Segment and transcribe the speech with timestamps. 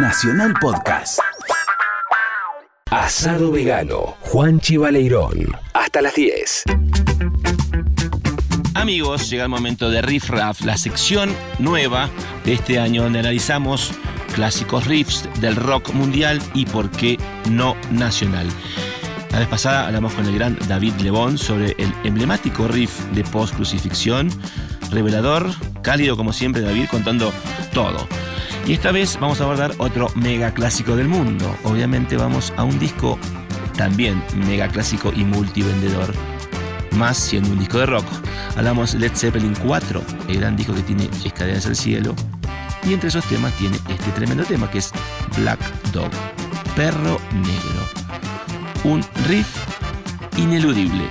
[0.00, 1.18] Nacional Podcast.
[2.88, 4.16] Asado vegano.
[4.20, 5.56] Juan Chivaleirón.
[5.74, 6.62] Hasta las 10.
[8.74, 12.08] Amigos, llega el momento de Riff Raff, la sección nueva
[12.44, 13.90] de este año donde analizamos
[14.36, 17.18] clásicos riffs del rock mundial y por qué
[17.50, 18.46] no nacional.
[19.32, 24.30] La vez pasada hablamos con el gran David Lebón sobre el emblemático riff de post-crucifixión,
[24.90, 25.50] revelador,
[25.88, 27.32] cálido como siempre David contando
[27.72, 28.06] todo.
[28.66, 31.56] Y esta vez vamos a abordar otro mega clásico del mundo.
[31.64, 33.18] Obviamente vamos a un disco
[33.74, 36.12] también mega clásico y multivendedor,
[36.90, 38.04] más siendo un disco de rock.
[38.54, 42.14] Hablamos Led Zeppelin 4, el gran disco que tiene Escaleras al Cielo.
[42.84, 44.92] Y entre esos temas tiene este tremendo tema que es
[45.38, 45.58] Black
[45.92, 46.10] Dog,
[46.76, 47.88] Perro Negro.
[48.84, 49.48] Un riff
[50.36, 51.08] ineludible.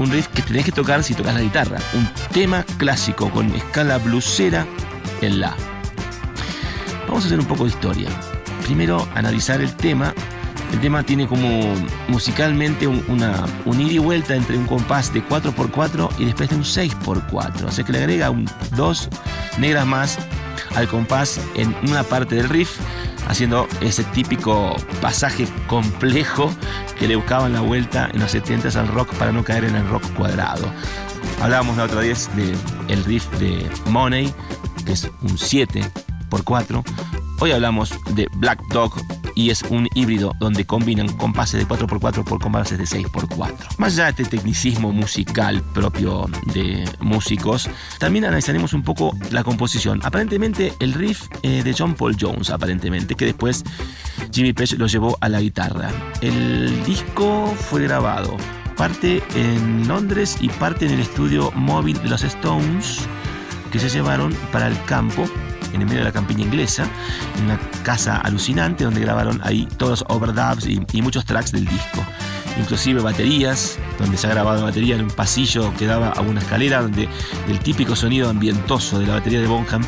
[0.00, 1.78] Un riff que tenés que tocar si tocas la guitarra.
[1.92, 4.66] Un tema clásico con escala blusera
[5.20, 5.54] en la.
[7.06, 8.08] Vamos a hacer un poco de historia.
[8.64, 10.14] Primero analizar el tema
[10.72, 11.74] el tema tiene como
[12.08, 16.56] musicalmente un, una, un ida y vuelta entre un compás de 4x4 y después de
[16.56, 17.64] un 6x4.
[17.64, 19.08] O sea que le agrega un, dos
[19.58, 20.18] negras más
[20.76, 22.78] al compás en una parte del riff,
[23.30, 26.50] haciendo ese típico pasaje complejo
[26.98, 29.88] que le buscaban la vuelta en los 70s al rock para no caer en el
[29.88, 30.70] rock cuadrado.
[31.40, 32.56] Hablábamos la otra vez del
[32.88, 34.34] el riff de Money,
[34.84, 36.82] que es un 7x4.
[37.38, 39.00] Hoy hablamos de Black Dog,
[39.34, 43.78] y es un híbrido donde combinan compases de 4x4 por compases de 6x4.
[43.78, 50.00] Más allá de este tecnicismo musical propio de músicos, también analizaremos un poco la composición.
[50.04, 53.64] Aparentemente el riff eh, de John Paul Jones, aparentemente, que después
[54.32, 55.90] Jimmy Page lo llevó a la guitarra.
[56.20, 58.36] El disco fue grabado
[58.76, 63.00] parte en Londres y parte en el estudio móvil de los Stones
[63.70, 65.28] que se llevaron para el campo
[65.72, 66.88] en el medio de la campiña inglesa,
[67.38, 71.66] en una casa alucinante donde grabaron ahí todos los overdubs y, y muchos tracks del
[71.66, 72.04] disco.
[72.58, 76.82] Inclusive baterías, donde se ha grabado batería en un pasillo que daba a una escalera,
[76.82, 77.08] donde
[77.48, 79.82] el típico sonido ambientoso de la batería de Bonham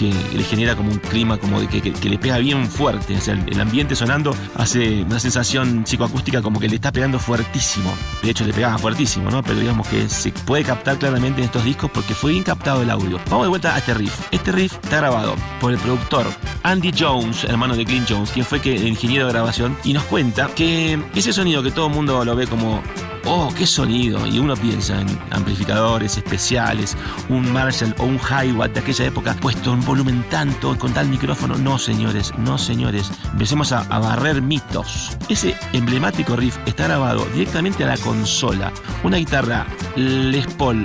[0.00, 3.18] que le genera como un clima como de que, le pega bien fuerte.
[3.18, 7.18] O sea, el, el, ambiente sonando hace una sensación psicoacústica como que le está pegando
[7.18, 7.92] fuertísimo.
[8.22, 9.42] De hecho, le pegaba fuertísimo, ¿no?
[9.42, 12.88] Pero digamos que se puede captar claramente en estos discos porque fue bien captado el
[12.88, 13.20] audio.
[13.28, 14.18] Vamos de vuelta a este riff.
[14.30, 16.26] Este riff está grabado por el productor
[16.62, 20.04] Andy Jones, hermano de Clint Jones, quien fue que, el ingeniero de grabación, y nos
[20.04, 22.82] cuenta que ese sonido que todo el mundo lo ve como
[23.30, 24.26] oh, qué sonido.
[24.26, 26.96] Y uno piensa en amplificadores especiales,
[27.28, 31.56] un Marshall o un Hi-Watt de aquella época puesto en volumen tanto, con tal micrófono.
[31.56, 33.10] No, señores, no, señores.
[33.32, 35.16] Empecemos a, a barrer mitos.
[35.28, 38.72] Ese emblemático riff está grabado directamente a la consola.
[39.04, 39.66] Una guitarra
[39.96, 40.84] Les Paul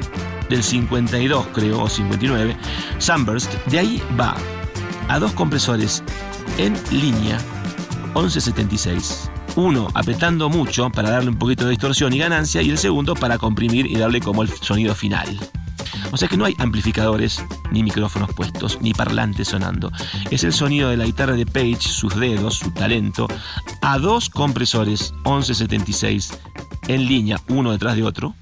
[0.49, 2.55] del 52, creo, o 59,
[2.99, 3.53] Sunburst.
[3.65, 4.35] De ahí va
[5.07, 6.03] a dos compresores
[6.57, 7.37] en línea
[8.15, 13.15] 1176 uno apretando mucho para darle un poquito de distorsión y ganancia y el segundo
[13.15, 15.39] para comprimir y darle como el sonido final.
[16.11, 19.91] O sea que no hay amplificadores, ni micrófonos puestos, ni parlantes sonando.
[20.31, 23.27] Es el sonido de la guitarra de Page, sus dedos, su talento,
[23.81, 26.31] a dos compresores 1176
[26.87, 28.35] en línea, uno detrás de otro.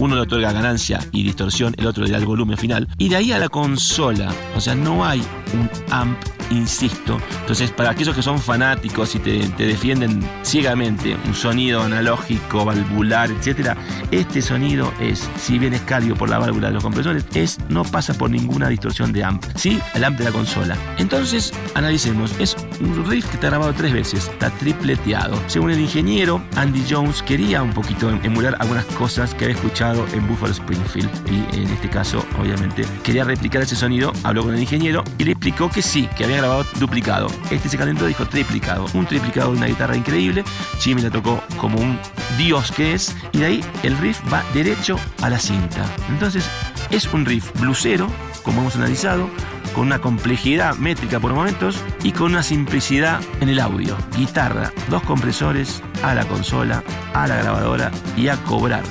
[0.00, 2.88] Uno le otorga ganancia y distorsión, el otro le da el volumen final.
[2.98, 5.22] Y de ahí a la consola, o sea, no hay
[5.52, 6.18] un amp
[6.54, 7.18] insisto.
[7.40, 13.76] Entonces, para aquellos que son fanáticos y te, defienden ciegamente un sonido analógico, valvular, etc.,
[14.10, 17.84] este sonido es, si bien es cálido por la válvula de los compresores, es, no
[17.84, 19.44] pasa por ninguna distorsión de amp.
[19.56, 20.76] Sí, el amp de la consola.
[20.98, 22.34] Entonces, analicemos.
[22.38, 25.38] Es un riff que está grabado tres veces, está tripleteado.
[25.46, 30.26] Según el ingeniero, Andy Jones quería un poquito emular algunas cosas que había escuchado en
[30.26, 31.10] Buffalo Springfield.
[31.30, 34.12] Y en este caso, obviamente, quería replicar ese sonido.
[34.22, 36.40] Habló con el ingeniero y le explicó que sí, que había
[36.78, 37.28] duplicado.
[37.50, 38.86] Este se calentó dijo triplicado.
[38.94, 40.44] Un triplicado de una guitarra increíble.
[40.78, 41.98] Jimmy la tocó como un
[42.38, 43.14] dios que es.
[43.32, 45.84] Y de ahí el riff va derecho a la cinta.
[46.08, 46.44] Entonces
[46.90, 48.08] es un riff blusero,
[48.42, 49.28] como hemos analizado,
[49.74, 53.96] con una complejidad métrica por momentos y con una simplicidad en el audio.
[54.16, 56.82] Guitarra, dos compresores, a la consola,
[57.12, 58.82] a la grabadora y a cobrar.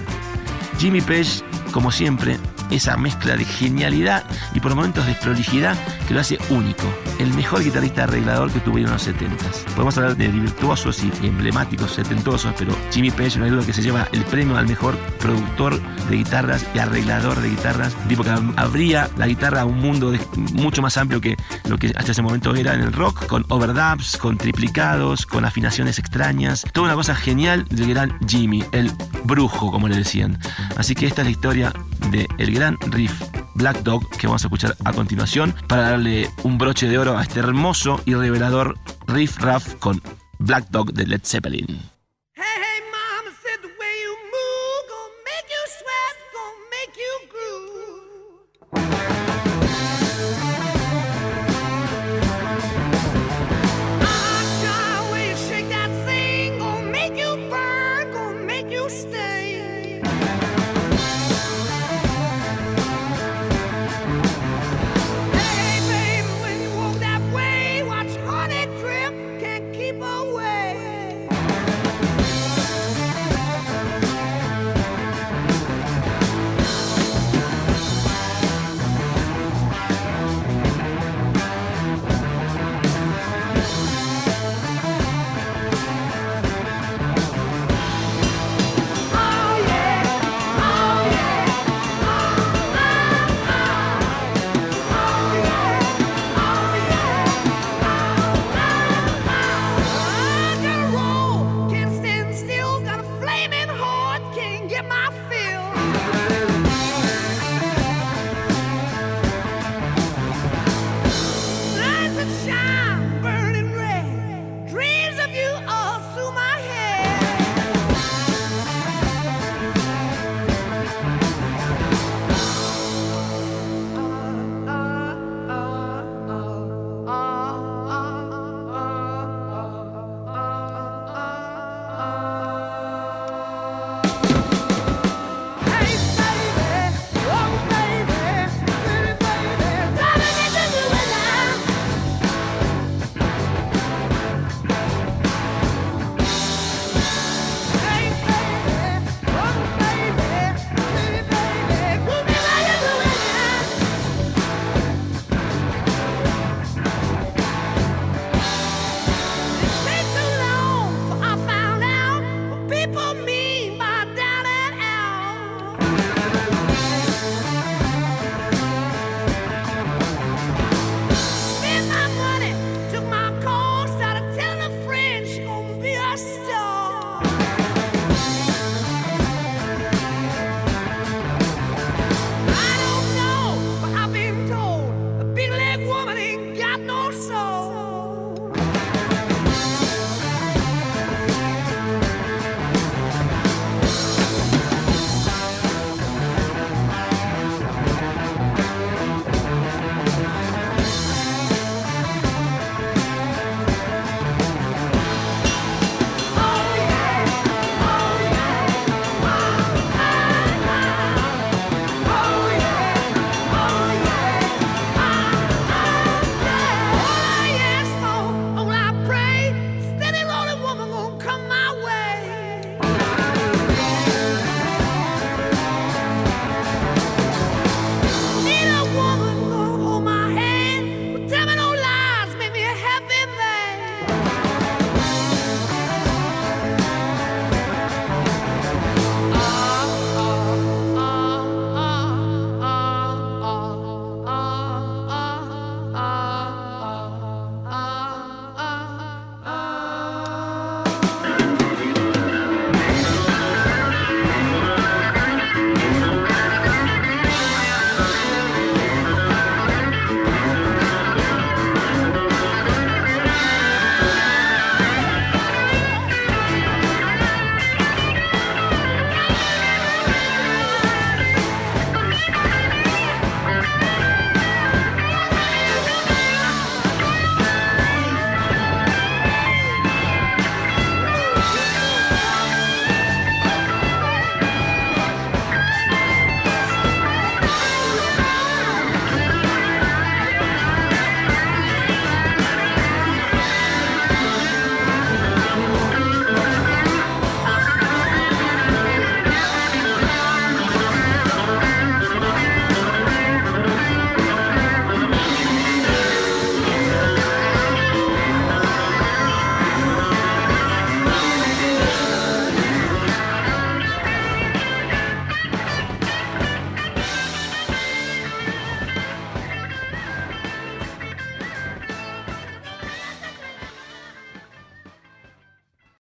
[0.79, 2.37] Jimmy Page, como siempre,
[2.75, 4.23] esa mezcla de genialidad
[4.53, 5.77] y por momentos de prolijidad
[6.07, 6.83] que lo hace único.
[7.19, 9.63] El mejor guitarrista arreglador que tuvieron los 70s.
[9.75, 13.81] Podemos hablar de virtuosos y emblemáticos setentosos, pero Jimmy Page no hay duda que se
[13.81, 15.79] lleva el premio al mejor productor
[16.09, 17.95] de guitarras y arreglador de guitarras.
[18.07, 20.13] Tipo que abría la guitarra a un mundo
[20.53, 21.37] mucho más amplio que
[21.69, 25.99] lo que hasta ese momento era en el rock, con overdubs, con triplicados, con afinaciones
[25.99, 26.65] extrañas.
[26.71, 28.91] Toda una cosa genial del gran Jimmy, el
[29.23, 30.39] brujo, como le decían.
[30.75, 31.73] Así que esta es la historia
[32.13, 33.21] de el gran riff
[33.55, 37.23] Black Dog que vamos a escuchar a continuación para darle un broche de oro a
[37.23, 38.77] este hermoso y revelador
[39.07, 40.01] riff raff con
[40.39, 41.92] Black Dog de Led Zeppelin.